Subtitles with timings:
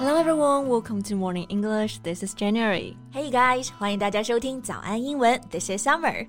[0.00, 1.98] Hello everyone, welcome to Morning English.
[2.02, 2.96] This is January.
[3.12, 5.40] Hey guys，欢迎大家收听早安英文。
[5.50, 6.26] This is Summer.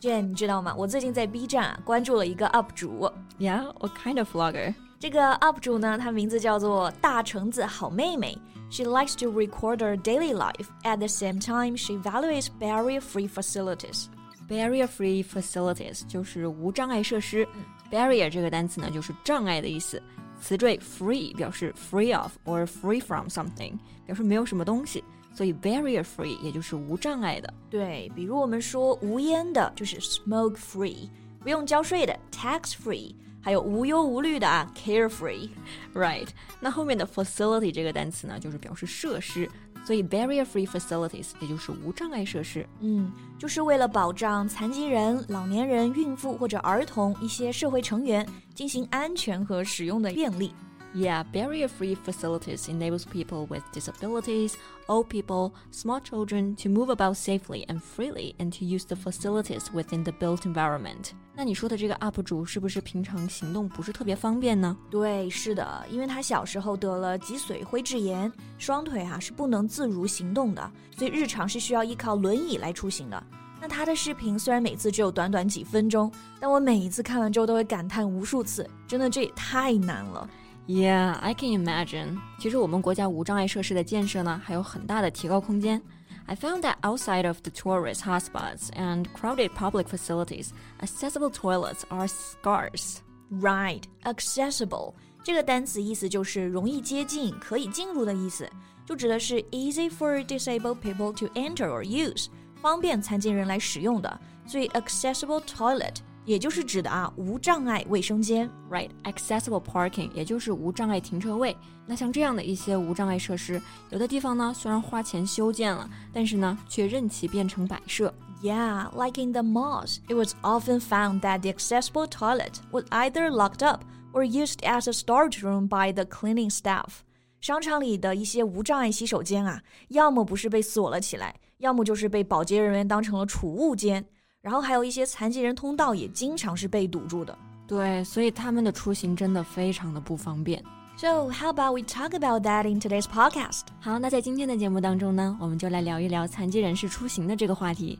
[0.00, 0.74] Jen，你知道吗？
[0.76, 3.10] 我最近在 B 站啊关注了一个 UP 主。
[3.38, 4.74] Yeah, what kind of vlogger?
[4.98, 8.38] 这个 UP 主呢，他名字叫做大橙子好妹妹。
[8.70, 10.66] She likes to record her daily life.
[10.82, 14.06] At the same time, she evaluates barrier-free facilities.
[14.48, 17.46] Barrier-free facilities 就是无障碍设施。
[17.90, 20.02] Barrier 这个单词呢，就是障碍的意思。
[20.39, 23.73] 词缀 free 表示 free of or free from something，
[24.05, 25.03] 表示没有什么东西。
[25.31, 27.53] 所以 barrier free 也就是无障碍的。
[27.69, 31.07] 对，比如我们说无烟的，就是 smoke free；
[31.41, 35.49] 不用交税的 tax free；还有无忧无虑的啊 carefree。
[35.93, 36.27] Right？
[36.59, 39.49] 那后面的 facility 这个单词呢，就是表示设施。
[39.85, 50.53] 所以 barrier-free facilities 也就是无障碍设施，嗯，就是为了保障残疾人、老年人、孕妇或者儿童一些社会成员进行安全和使用的便利。
[50.95, 54.53] Yeah, barrier-free facilities enables people with disabilities,
[54.87, 59.71] old people, small children to move about safely and freely and to use the facilities
[59.71, 61.11] within the built environment.
[61.35, 64.75] 那你说的这个 UP 主是不是平常行动不是特别方便呢？
[64.89, 73.23] 对，是的，因为他小时候得了脊髓灰质炎，双腿啊是不能自如行动的，所以日常是需要依靠轮椅来出行的。
[73.61, 80.27] 那他的视频虽然每次只有短短几分钟，但我每一次看完之后都会感叹无数次，真的这也太难了。
[80.68, 82.18] Yeah, I can imagine.
[82.38, 85.82] 其实我们国家无障碍设施的建设呢，还有很大的提高空间。
[86.26, 90.48] I found that outside of the tourist hotspots and crowded public facilities,
[90.80, 92.96] accessible toilets are scarce.
[93.30, 98.48] Right, accessible 这个单词意思就是容易接近、可以进入的意思，
[98.86, 102.28] 就指的是 easy for disabled people to enter or use，
[102.62, 104.20] 方便残疾人来使用的。
[104.46, 105.96] 所以 accessible toilet
[106.28, 111.56] 也就是指的啊无障碍卫生间，right？accessible parking 也就是无障碍停车位。
[111.86, 113.60] 那像这样的一些无障碍设施，
[113.90, 118.12] 有的地方呢虽然花钱修建了，但是呢却任其变成摆设。
[118.42, 123.66] Yeah, like in the malls, it was often found that the accessible toilet was either locked
[123.66, 127.00] up or used as a storage room by the cleaning staff.
[127.40, 134.06] 商场里的一些无障碍洗手间啊，要么不是被锁了起来，要么就是被保洁人员当成了储物间。
[134.41, 137.37] 然后还有一些残疾人通道也经常是被堵住的。
[137.67, 140.63] 对，所以他们的出行真的非常的不方便。
[140.97, 143.61] So how about we talk about that in today's podcast？
[143.79, 147.99] 好，那在今天的节目当中呢，我们就来聊一聊残疾人士出行的这个话题。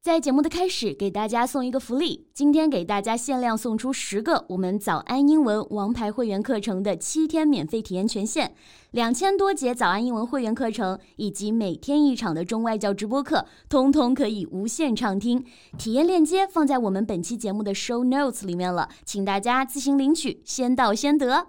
[0.00, 2.28] 在节目的开始，给大家送一个福利。
[2.32, 8.54] 今天给大家限量送出十个我们早安英文王牌会员课程的七天免费体验权限，
[8.92, 15.44] 两千多节早安英文会员课程以及每天一场的中外教直播课，通通可以无限畅听。
[15.76, 21.48] 体验链接放在我们本期节目的 show notes 里面了，请大家自行领取，先到先得。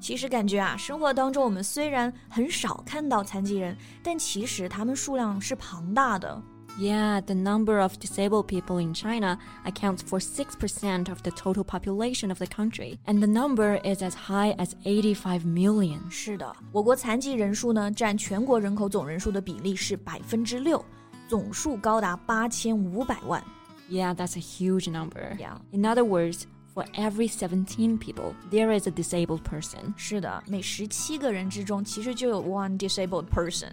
[0.00, 6.40] 其实感觉啊，生活当中我们虽然很少看到残疾人，但其实他们数量是庞大的。
[6.77, 12.39] Yeah, the number of disabled people in China accounts for 6% of the total population of
[12.39, 15.99] the country, and the number is as high as 85 million.
[16.09, 20.85] 是的，我国残疾人数呢占全国人口总人数的比例是百分之六，
[21.27, 23.43] 总数高达八千五百万。
[23.89, 25.35] Yeah, that's a huge number.
[25.37, 25.57] Yeah.
[25.71, 29.93] In other words, for every 17 people, there is a disabled person.
[29.97, 33.71] 是的，每十七个人之中其实就有 one disabled person。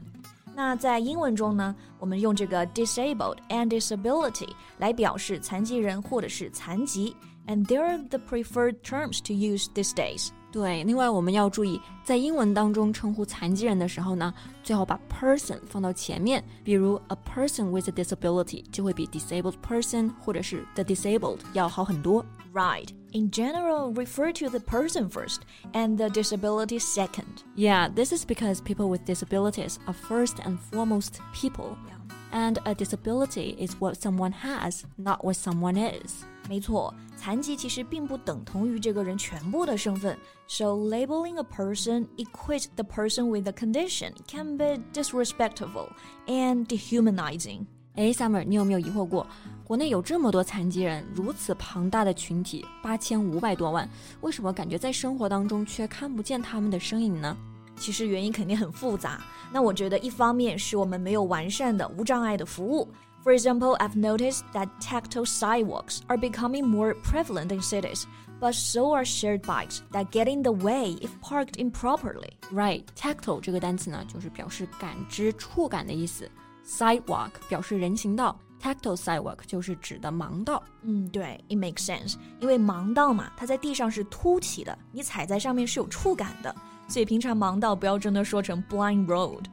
[0.55, 7.15] 那在英文中呢，我们用这个 disabled and disability 来表示残疾人或者是残疾，
[7.47, 10.31] and they're the preferred terms to use these days。
[10.51, 22.25] 对，另外我们要注意，在英文当中称呼残疾人的时候呢，最好把 person 放到前面，比如 a person with a disability 就会比 disabled person 或者是 the disabled 要好很多。
[22.55, 22.89] Right.
[23.13, 25.41] In general, refer to the person first
[25.73, 27.45] and the disability second.
[27.55, 31.77] Yeah, this is because people with disabilities are first and foremost people.
[31.87, 31.97] Yeah.
[32.33, 36.25] And a disability is what someone has, not what someone is.
[36.52, 40.18] 没错，残疾其实并不等同于这个人全部的身份。
[40.50, 45.88] So labeling a person equates the person with the condition can be disrespectful
[46.28, 47.62] and dehumanizing.
[47.96, 49.26] 哎，Summer，你有没有疑惑过，
[49.64, 53.90] 国内有这么多残疾人，如此庞大的群体，八千五百多万，
[54.20, 57.38] 为什么感觉在生活当中却看不见他们的身影呢？
[57.78, 59.22] 其实原因肯定很复杂。
[59.54, 62.90] 那我觉得一方面是我们没有完善的无障碍的服务。
[63.23, 68.05] For example, I've noticed that tactile sidewalks are becoming more prevalent in cities,
[68.41, 72.31] but so are shared bikes that get in the way if parked improperly.
[72.53, 76.31] Right, tactile 这个单词呢，就是表示感知、触感的意思。
[76.65, 78.39] Sidewalk 表示人行道。
[78.59, 80.63] Tactile sidewalk 就是指的盲道。
[80.83, 86.53] 嗯，对，it makes sense，因为盲道嘛，它在地上是凸起的，你踩在上面是有触感的，
[86.89, 89.45] 所以平常盲道不要真的说成 blind road。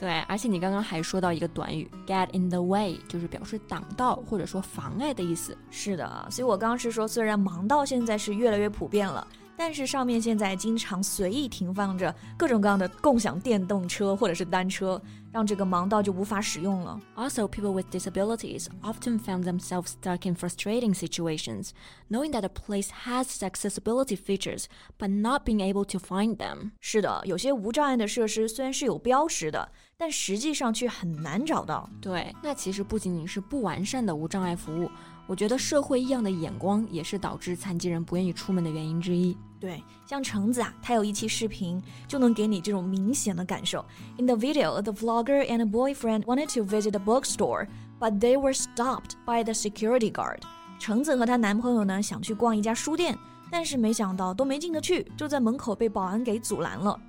[0.00, 5.54] 对，而且你刚刚还说到一个短语 get in the way，就是表示挡道或者说妨碍的意思。
[5.70, 9.26] 是的，所以我刚刚是说，虽然盲道现在是越来越普遍了。
[9.60, 14.98] 但是上面现在经常随意停放着各种各样的共享电动车或者是单车，
[15.30, 16.98] 让这个盲道就无法使用了。
[17.14, 21.72] Also, people with disabilities often found themselves stuck in frustrating situations,
[22.08, 24.64] knowing that a place has accessibility features,
[24.98, 26.70] but not being able to find them.
[26.80, 31.86] 是的，有些无障碍的设施虽然是有标识的，但实际上却很难找到。
[32.00, 34.90] 对，那其实不仅仅是不完善的无障碍服务。
[35.29, 39.35] 我觉得社会异样的眼光也是导致残疾人不愿意出门的原因之一。
[39.59, 43.83] 对，像橙子啊，他有一期视频就能给你这种明显的感受。
[44.17, 47.67] In the video, the vlogger and a boyfriend wanted to visit a bookstore,
[47.99, 50.39] but they were stopped by the security guard.
[50.77, 53.17] 橙子和她男朋友呢想去逛一家书店，
[53.49, 56.99] 但是没想到都没进得去，就在门口被保安给阻拦了。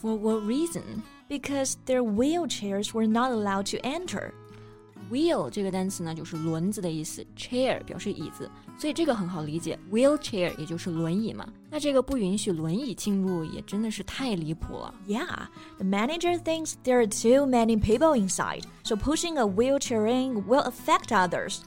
[0.00, 0.82] For what reason?
[1.28, 4.30] Because their wheelchairs were not allowed to enter.
[5.11, 11.45] Wheel 这个单词呢，就是轮子的意思，chair 表示椅子，所以这个很好理解，wheelchair 也就是轮椅嘛。
[11.69, 14.93] 那这个不允许轮椅进入，也真的是太离谱了。
[15.05, 15.27] Yeah,
[15.77, 20.63] the manager thinks there are too many people inside, so pushing a wheelchair in will
[20.63, 21.57] affect others.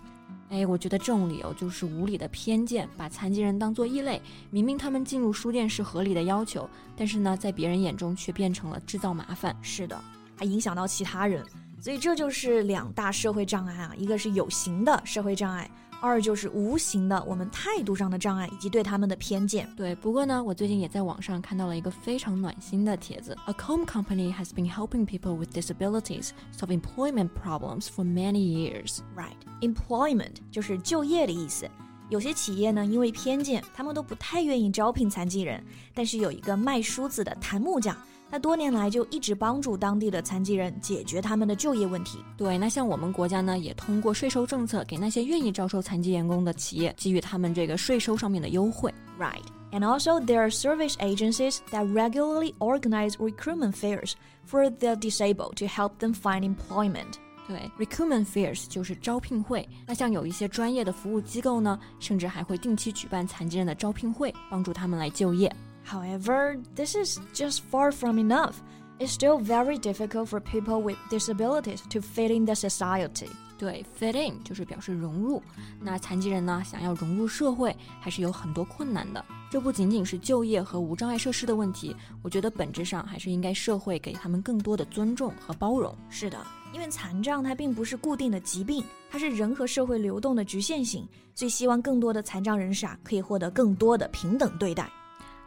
[0.48, 4.22] 哎，我觉得这种理由就是无理的偏见，把残疾人当做异类。
[4.50, 9.54] 明明他们进入书店是合理的要求，但是呢，在别人眼中却变成了制造麻烦。
[9.60, 10.00] 是的，
[10.34, 11.44] 还影响到其他人。
[11.84, 15.70] 所以这就是两大社会障碍啊，一个是有形的社会障碍，
[16.00, 19.70] 二就是无形的我们态度上的障碍以及对他们的偏见。
[19.76, 23.36] 对，不过呢，我最近也在网上看到了一个非常暖心的帖子。
[23.44, 29.00] A comb company has been helping people with disabilities solve employment problems for many years.
[29.14, 31.68] Right, employment 就是就业的意思。
[32.08, 35.62] 有些企业呢，因为偏见，他们都不太愿意招聘残疾人。
[35.92, 37.94] 但是有一个卖梳子的檀木匠。
[38.34, 42.18] 他多年来就一直帮助当地的残疾人解决他们的就业问题。
[42.36, 48.92] 对，那像我们国家呢，也通过税收政策，给那些愿意招收残疾员工的企业给予他们这个税收上面的优惠。
[49.20, 49.44] Right.
[49.70, 54.14] And also, there are service agencies that regularly organize recruitment fairs
[54.44, 57.20] for the disabled to help them find employment.
[57.46, 59.68] 对，recruitment fairs 就是招聘会。
[59.86, 65.54] 那像有一些专业的服务机构呢，甚至还会定期举办残疾人的招聘会，帮助他们来就业。
[65.86, 68.54] However, this is just far from enough.
[68.98, 73.28] It's still very difficult for people with disabilities to fit in the society.
[73.58, 75.42] 对，fit in 就是表示融入。
[75.80, 79.24] 那残疾人呢，想要融入社会，还是有很多困难的。
[79.50, 85.94] 这不仅仅是就业和无障碍设施的问题，我觉得本质上还是应该社会给他们更多的尊重和包容。
[86.10, 86.38] 是的，
[86.72, 94.90] 因为残障它并不是固定的疾病，它是人和社会流动的局限性，所以希望更多的残障人士啊，可以获得更多的平等对待。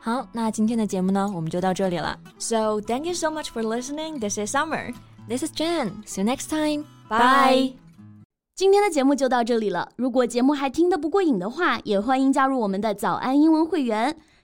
[0.07, 2.17] 好，那今天的节目呢，我们就到这里了。
[2.39, 4.19] So thank you so much for listening.
[4.21, 4.93] This is Summer.
[5.27, 6.01] This is Jen.
[6.05, 6.85] See you next time.
[7.09, 7.73] Bye.
[8.55, 9.89] 今天的节目就到这里了。
[9.97, 14.15] 如果节目还听得不过瘾的话，也欢迎加入我们的早安英文会员。